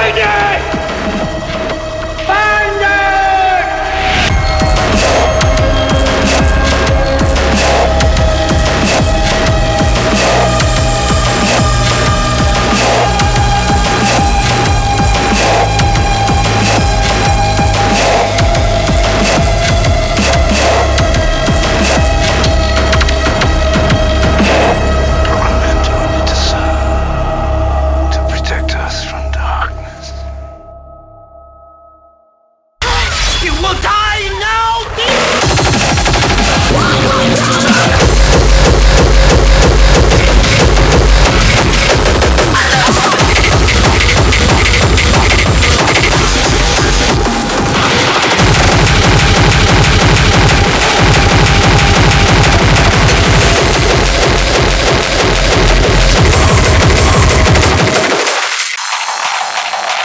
Friday! 0.00 0.39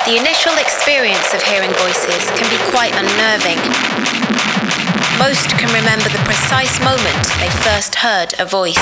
The 0.05 0.17
initial 0.19 0.53
experience 0.59 1.33
of 1.33 1.41
hearing 1.41 1.71
voices 1.73 2.29
can 2.37 2.47
be 2.51 2.61
quite 2.69 2.93
unnerving. 2.93 3.57
Most 5.17 5.49
can 5.57 5.73
remember 5.73 6.09
the 6.09 6.21
precise 6.23 6.79
moment 6.79 7.25
they 7.39 7.49
first 7.49 7.95
heard 7.95 8.35
a 8.37 8.45
voice. 8.45 8.77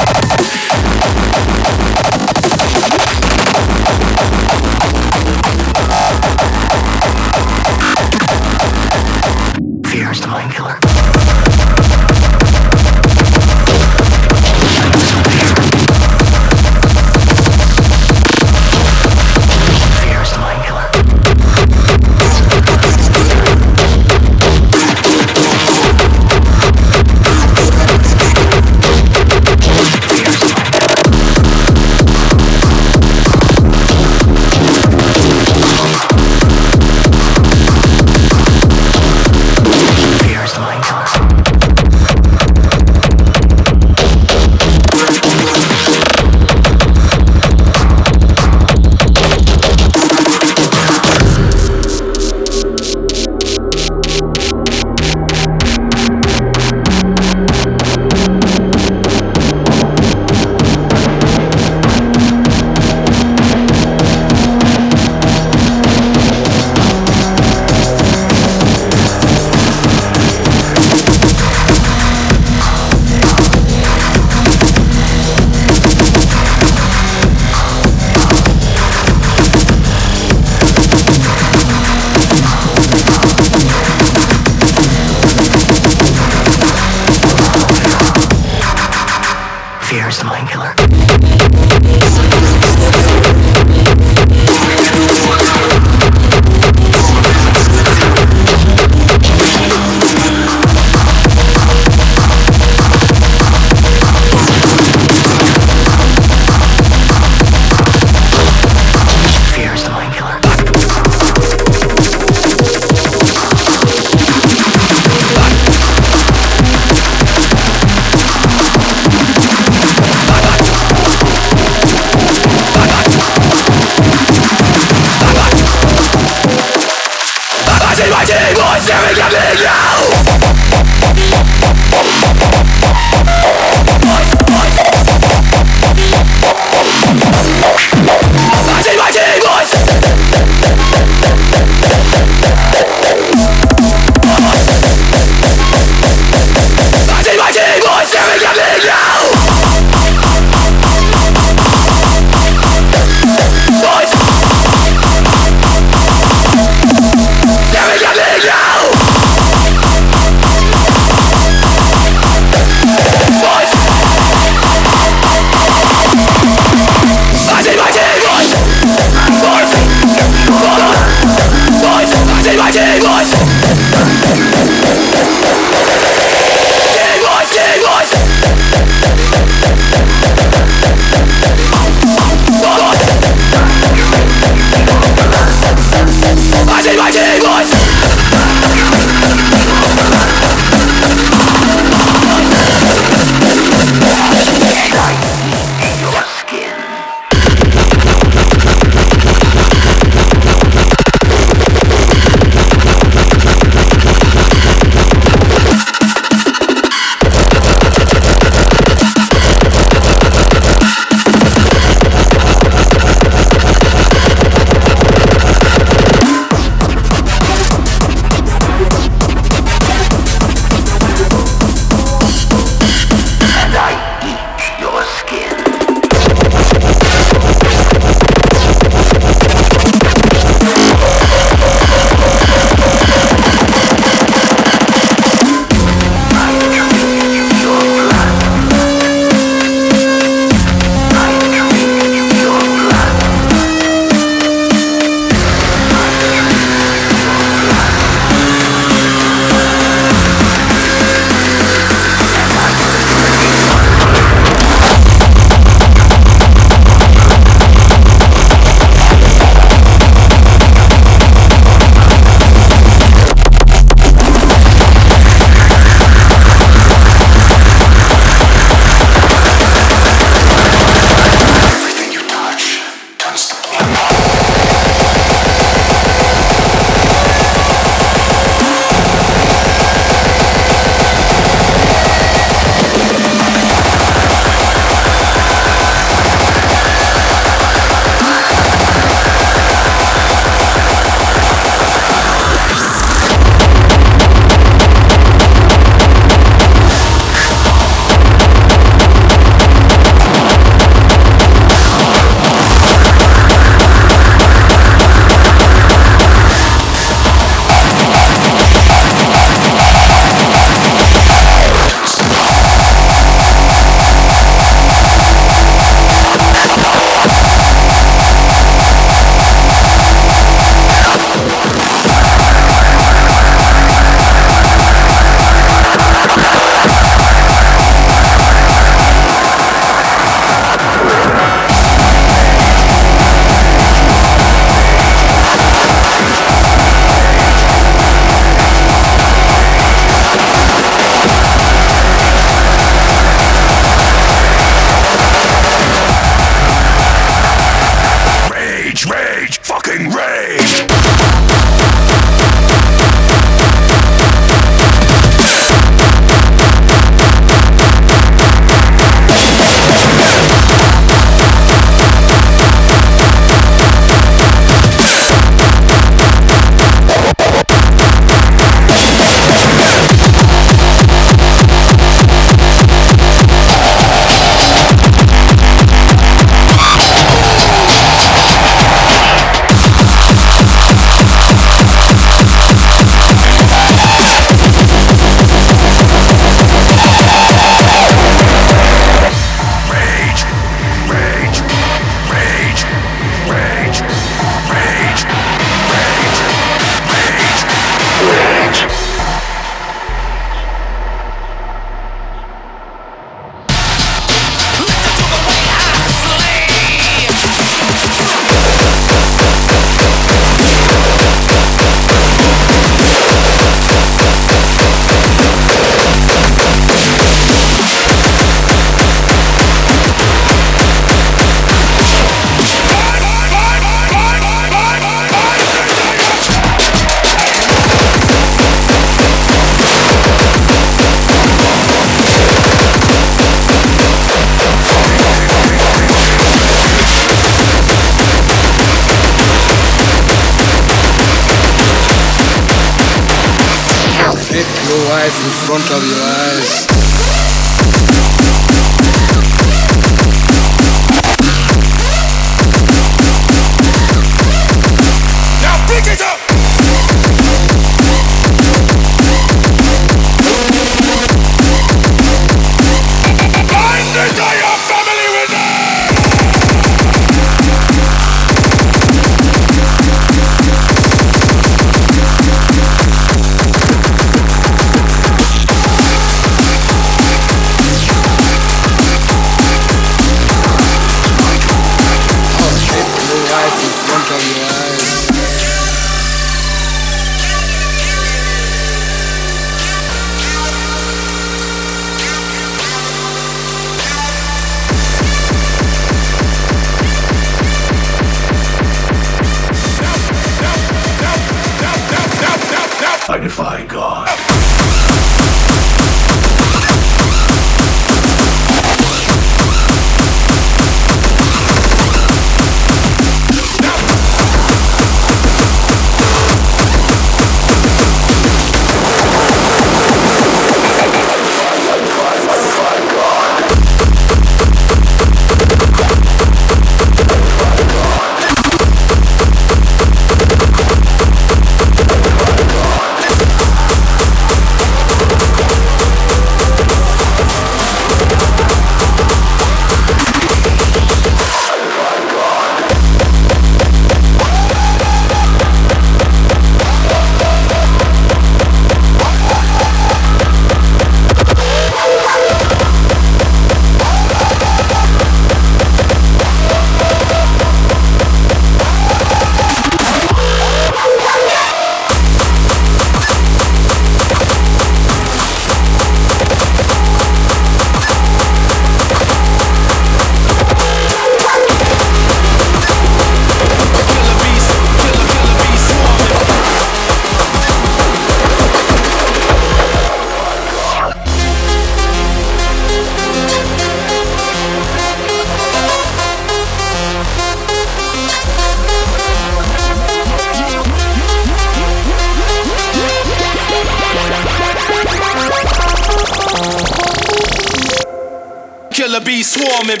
Swarming. 599.52 600.00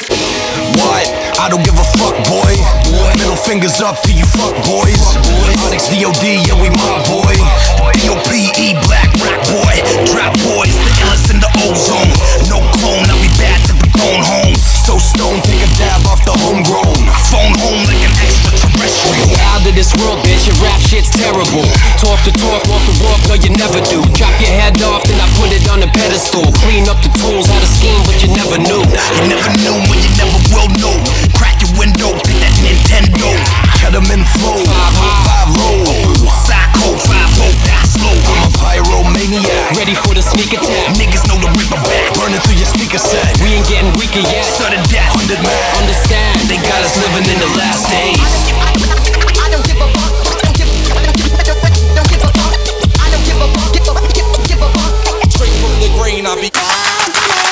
What? 0.80 1.04
I 1.36 1.52
don't 1.52 1.60
give 1.60 1.76
a 1.76 1.86
fuck, 2.00 2.16
boy. 2.24 2.56
Middle 3.20 3.36
fingers 3.36 3.84
up 3.84 4.00
to 4.08 4.10
you 4.12 4.24
fuck 4.24 4.56
boys. 4.64 5.04
Onyx 5.68 5.92
DOD, 5.92 6.24
yeah, 6.48 6.56
we 6.56 6.72
my 6.72 6.96
boy. 7.04 7.36
DOPE, 8.00 8.80
black 8.88 9.12
rock 9.20 9.40
boy. 9.52 9.74
Drop 10.08 10.32
boys, 10.40 10.72
the 10.72 10.92
illest 11.04 11.28
in 11.28 11.38
the 11.44 11.50
ozone. 11.68 12.12
No 12.48 12.64
clone, 12.80 13.04
I'll 13.12 13.20
be 13.20 13.28
bad 13.36 13.60
to 13.68 13.72
the 13.76 13.88
bone 13.92 14.24
home. 14.24 14.56
So 14.56 14.96
stone, 14.96 15.44
take 15.44 15.60
a 15.60 15.70
dab 15.76 16.00
off 16.08 16.24
the 16.24 16.32
homegrown. 16.32 17.04
Phone 17.28 17.54
home 17.60 17.84
like 17.84 18.00
an. 18.08 18.31
Out 18.82 19.62
of 19.62 19.74
this 19.78 19.94
world, 20.02 20.18
bitch, 20.26 20.50
your 20.50 20.58
rap 20.58 20.80
shit's 20.82 21.06
terrible. 21.14 21.62
Talk 22.02 22.18
the 22.26 22.34
talk, 22.34 22.66
walk 22.66 22.82
the 22.82 22.94
walk, 23.06 23.22
no, 23.30 23.38
you 23.38 23.54
never 23.54 23.78
do. 23.86 24.02
Chop 24.18 24.34
your 24.42 24.50
head 24.50 24.74
off, 24.82 25.06
then 25.06 25.22
I 25.22 25.28
put 25.38 25.54
it 25.54 25.62
on 25.70 25.86
a 25.86 25.88
pedestal. 25.94 26.50
Clean 26.66 26.82
up 26.90 26.98
the 26.98 27.14
tools, 27.14 27.46
had 27.46 27.62
a 27.62 27.70
scheme, 27.70 28.02
but 28.02 28.18
you 28.18 28.34
never 28.34 28.58
knew. 28.58 28.82
You 28.82 29.24
never 29.30 29.54
knew 29.62 29.78
when 29.86 30.02
you 30.02 30.10
never 30.18 30.34
will 30.50 30.66
know. 30.82 30.98
Crack 31.38 31.62
your 31.62 31.70
window, 31.78 32.10
take 32.26 32.42
that 32.42 32.54
Nintendo. 32.58 33.30
Cut 33.78 33.94
'em 33.94 34.10
in 34.10 34.26
flow. 34.34 34.58
Five 34.66 34.94
high. 34.98 35.30
Five 35.30 35.50
low. 35.54 35.78
Psycho, 36.42 36.98
five 37.06 37.21
pyromaniac. 38.72 39.76
Ready 39.76 39.94
for 39.94 40.16
the 40.16 40.24
sneak 40.24 40.56
attack. 40.56 40.96
Niggas 40.96 41.28
know 41.28 41.36
the 41.36 41.52
ripper 41.52 41.80
back. 41.84 42.16
Burning 42.16 42.40
through 42.40 42.56
your 42.56 42.68
speaker 42.68 42.98
set. 42.98 43.28
We 43.44 43.60
ain't 43.60 43.68
getting 43.68 43.92
weaker 44.00 44.24
yet. 44.24 44.44
Sudden 44.48 44.80
death, 44.88 45.12
100 45.12 45.44
man. 45.44 45.64
Understand, 45.76 46.48
they 46.48 46.56
got 46.64 46.80
us 46.80 46.96
living 47.04 47.28
in 47.28 47.38
the 47.38 47.50
last 47.60 47.92
days. 47.92 48.16
I 49.36 49.52
don't 49.52 49.64
give 49.68 49.76
a 49.76 49.88
fuck. 49.92 50.12
Don't 50.24 50.56
don't 50.56 50.56
give, 50.56 50.68
don't 50.88 51.12
give, 51.12 51.84
don't 51.92 52.08
give 52.08 52.24
a 52.24 52.30
fuck. 52.32 52.54
I 52.96 53.06
don't 53.12 53.24
give 53.28 53.36
a 53.36 53.48
fuck. 53.52 53.68
Give 53.76 53.84
a, 53.84 53.92
give, 54.16 54.28
give 54.48 54.62
a 54.64 54.68
fuck. 54.72 54.92
Straight 55.28 55.54
from 55.60 55.72
the 55.84 55.88
green, 56.00 56.24
I 56.24 56.34
be. 56.40 57.51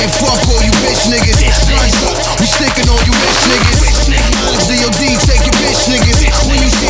Saying 0.00 0.16
fuck 0.16 0.40
all 0.48 0.64
you 0.64 0.72
bitch 0.80 1.12
niggas. 1.12 1.44
Guns 1.68 1.92
up. 2.08 2.16
We 2.40 2.48
sticking 2.48 2.88
on 2.88 2.96
you 3.04 3.12
bitch 3.12 3.44
niggas. 3.52 3.84
Alex 4.48 4.64
DOD, 4.64 5.02
take 5.28 5.44
your 5.44 5.52
bitch 5.60 5.92
niggas. 5.92 6.24
When 6.48 6.56
you 6.56 6.72
see 6.72 6.88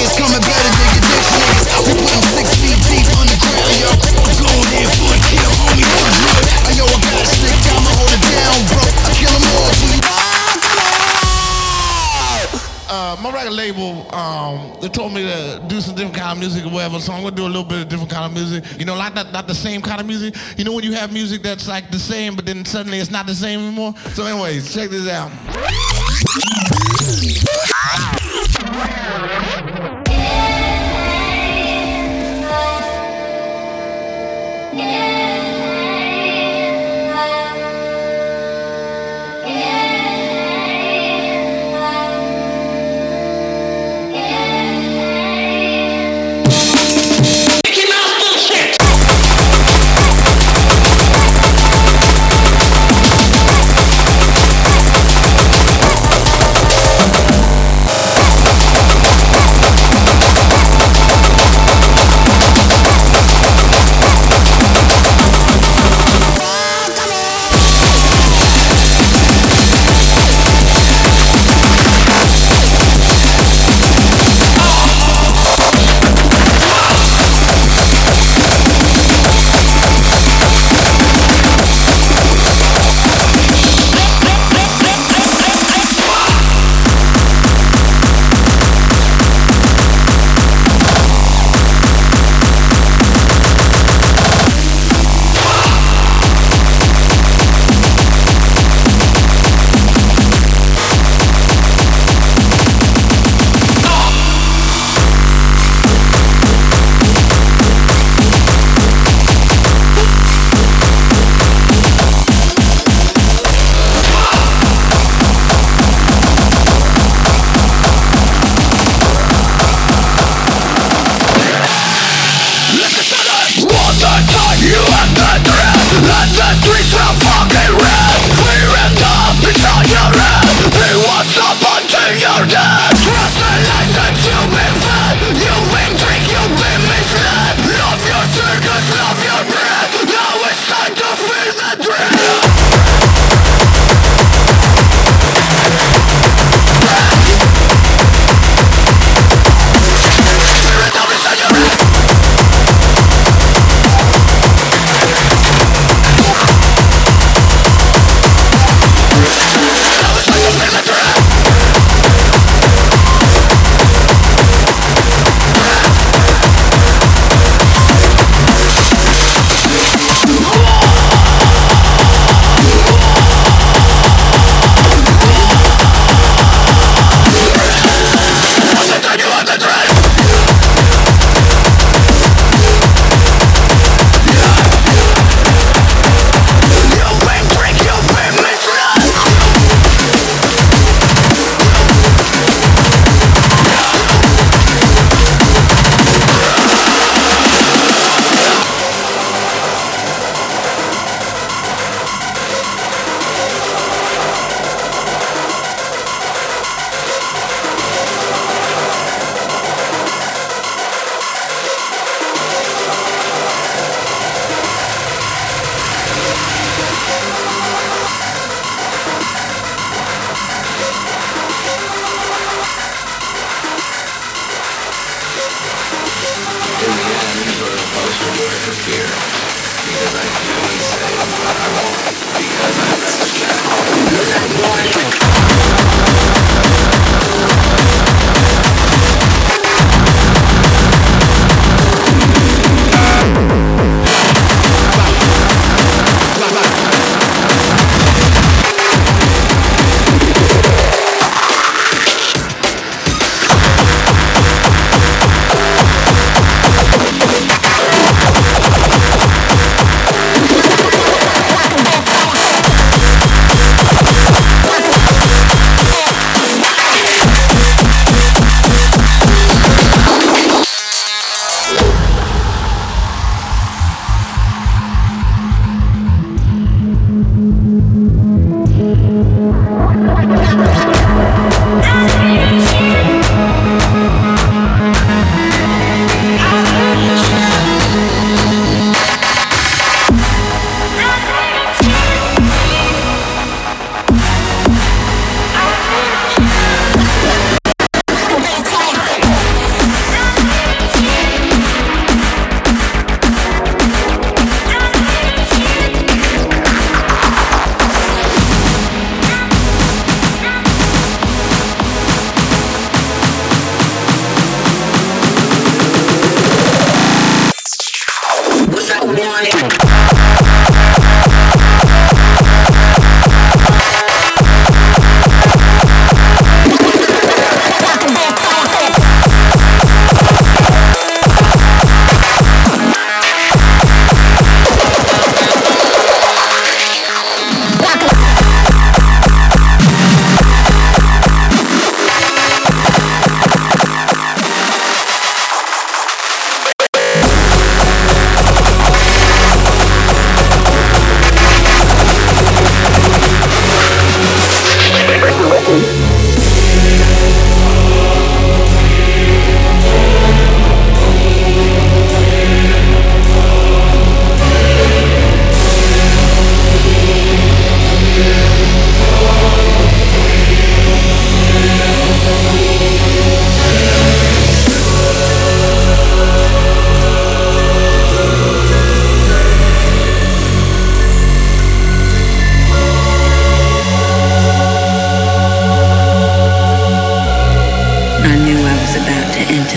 label, 13.50 14.12
um, 14.14 14.76
they 14.80 14.88
told 14.88 15.12
me 15.12 15.22
to 15.22 15.62
do 15.66 15.80
some 15.80 15.94
different 15.94 16.16
kind 16.16 16.32
of 16.32 16.38
music 16.38 16.64
or 16.64 16.70
whatever, 16.70 17.00
so 17.00 17.12
I'm 17.12 17.22
gonna 17.22 17.36
do 17.36 17.44
a 17.44 17.46
little 17.46 17.64
bit 17.64 17.82
of 17.82 17.88
different 17.88 18.10
kind 18.10 18.24
of 18.24 18.32
music. 18.32 18.64
You 18.78 18.84
know, 18.84 18.96
like 18.96 19.14
not, 19.14 19.32
not 19.32 19.46
the 19.46 19.54
same 19.54 19.82
kind 19.82 20.00
of 20.00 20.06
music. 20.06 20.34
You 20.56 20.64
know 20.64 20.72
when 20.72 20.84
you 20.84 20.92
have 20.92 21.12
music 21.12 21.42
that's 21.42 21.68
like 21.68 21.90
the 21.90 21.98
same, 21.98 22.36
but 22.36 22.46
then 22.46 22.64
suddenly 22.64 22.98
it's 22.98 23.10
not 23.10 23.26
the 23.26 23.34
same 23.34 23.60
anymore? 23.60 23.94
So 24.14 24.24
anyways, 24.24 24.72
check 24.72 24.90
this 24.90 25.08
out. 25.08 25.30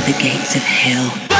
The 0.06 0.12
gates 0.22 0.56
of 0.56 0.62
hell. 0.64 1.33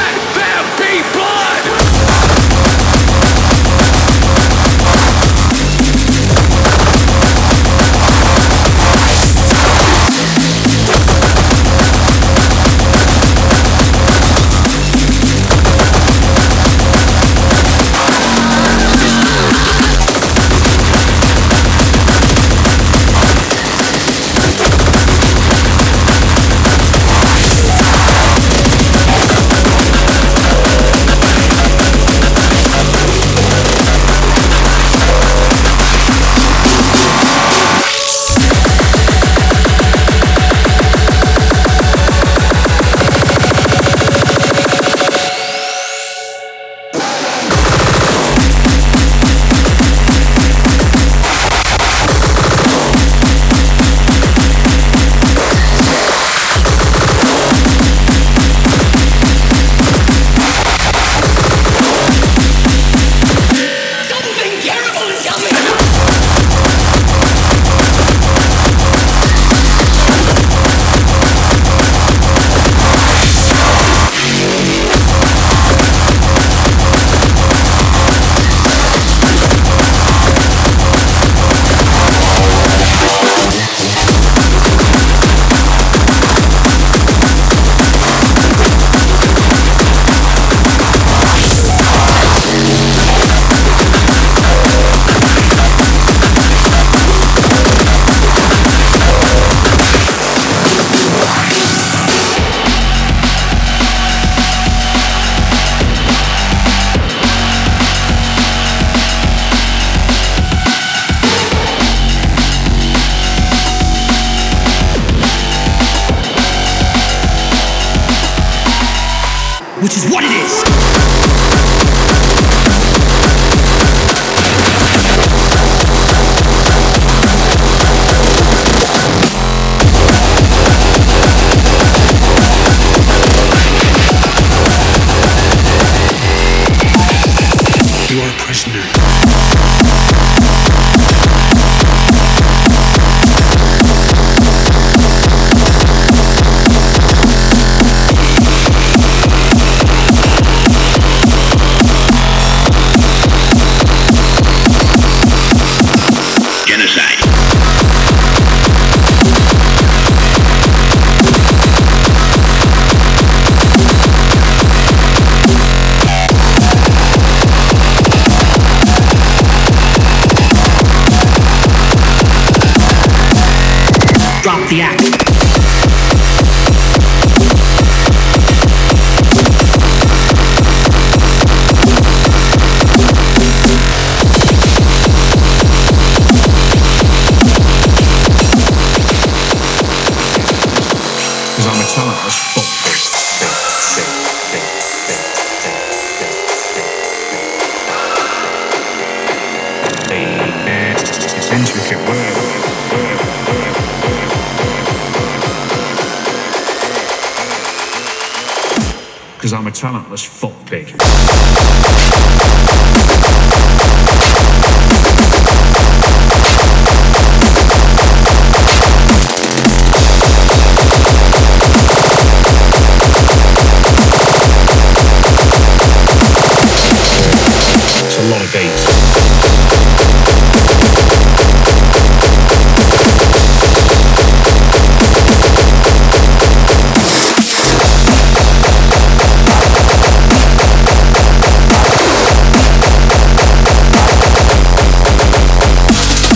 Which 119.84 119.98
is 119.98 120.04
what 120.06 120.24
it 120.24 120.30
is. 120.32 122.03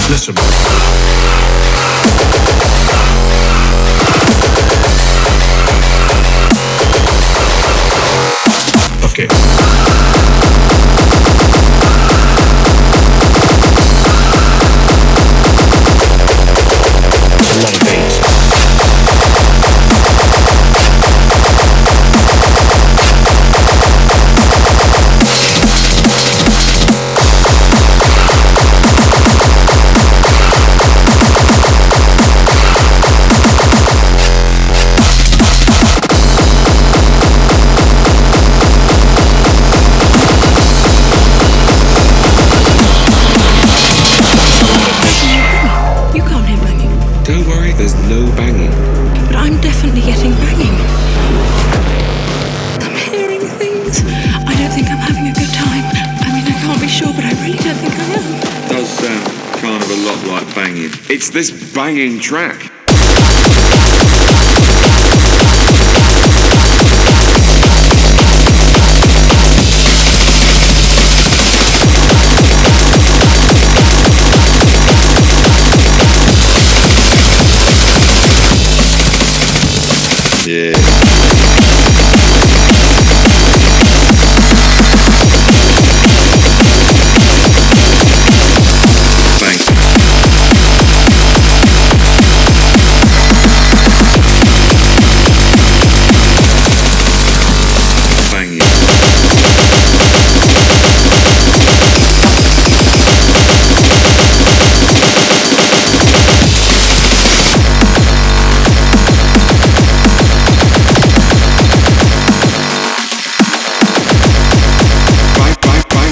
Listen. 0.09 0.68
Sound 58.89 59.59
kind 59.61 59.83
of 59.83 59.91
a 59.91 59.97
lot 60.07 60.27
like 60.27 60.55
banging. 60.55 60.91
It's 61.09 61.31
this 61.31 61.51
banging 61.75 62.21
track. 62.21 62.73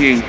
You 0.06 0.22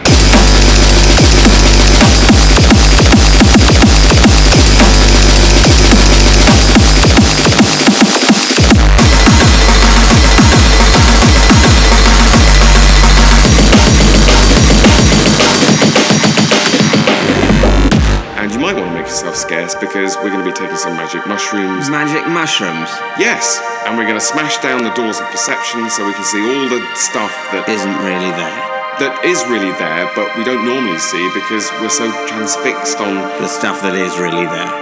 might 18.59 18.73
want 18.73 18.87
to 18.87 18.93
make 18.93 19.05
yourself 19.05 19.35
scarce 19.35 19.75
because 19.75 20.15
we're 20.17 20.31
going 20.31 20.43
to 20.43 20.45
be 20.45 20.51
taking 20.51 20.75
some 20.77 20.93
magic 20.93 21.27
mushrooms. 21.27 21.89
Magic 21.89 22.27
mushrooms? 22.27 22.89
Yes, 23.19 23.61
and 23.85 23.95
we're 23.95 24.05
going 24.05 24.15
to 24.15 24.25
smash 24.25 24.57
down 24.57 24.83
the 24.83 24.89
doors 24.91 25.19
of 25.19 25.27
perception 25.27 25.87
so 25.91 26.07
we 26.07 26.13
can 26.13 26.23
see 26.23 26.41
all 26.41 26.67
the 26.67 26.81
stuff 26.95 27.31
that 27.51 27.69
Isn't 27.69 27.97
really 27.97 28.31
there. 28.31 28.76
That 28.97 29.21
is 29.21 29.45
really 29.45 29.69
there, 29.77 30.09
but 30.17 30.33
we 30.33 30.41
don't 30.41 30.65
normally 30.65 30.97
see 30.97 31.21
because 31.37 31.69
we're 31.77 31.93
so 31.93 32.09
transfixed 32.25 32.97
on. 32.97 33.21
The 33.37 33.45
stuff 33.45 33.85
that 33.85 33.93
is 33.93 34.17
really 34.17 34.49
there. 34.49 34.73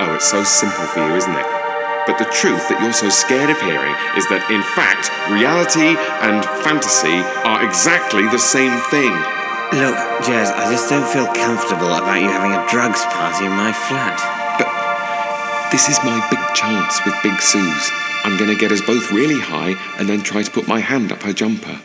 Oh, 0.00 0.16
it's 0.16 0.24
so 0.24 0.40
simple 0.40 0.88
for 0.88 1.04
you, 1.04 1.12
isn't 1.20 1.36
it? 1.36 1.44
But 2.08 2.16
the 2.16 2.32
truth 2.32 2.64
that 2.72 2.80
you're 2.80 2.96
so 2.96 3.12
scared 3.12 3.52
of 3.52 3.60
hearing 3.60 3.92
is 4.16 4.24
that, 4.32 4.48
in 4.48 4.64
fact, 4.72 5.12
reality 5.28 6.00
and 6.24 6.40
fantasy 6.64 7.20
are 7.44 7.60
exactly 7.60 8.24
the 8.32 8.40
same 8.40 8.72
thing. 8.88 9.12
Look, 9.76 10.00
Jez, 10.24 10.48
I 10.48 10.72
just 10.72 10.88
don't 10.88 11.04
feel 11.04 11.28
comfortable 11.36 11.92
about 11.92 12.24
you 12.24 12.32
having 12.32 12.56
a 12.56 12.64
drugs 12.72 13.04
party 13.12 13.44
in 13.44 13.52
my 13.52 13.76
flat. 13.76 14.16
But 14.56 14.72
this 15.68 15.92
is 15.92 16.00
my 16.00 16.16
big 16.32 16.40
chance 16.56 17.04
with 17.04 17.20
Big 17.20 17.36
Suze. 17.36 17.92
I'm 18.24 18.40
going 18.40 18.48
to 18.48 18.56
get 18.56 18.72
us 18.72 18.80
both 18.80 19.12
really 19.12 19.44
high 19.44 19.76
and 20.00 20.08
then 20.08 20.24
try 20.24 20.40
to 20.40 20.50
put 20.50 20.64
my 20.64 20.80
hand 20.80 21.12
up 21.12 21.20
her 21.28 21.36
jumper. 21.36 21.76